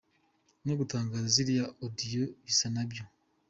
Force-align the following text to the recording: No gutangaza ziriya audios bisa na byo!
No 0.65 0.73
gutangaza 0.79 1.27
ziriya 1.35 1.65
audios 1.83 2.31
bisa 2.45 2.67
na 2.75 2.83
byo! 2.89 3.03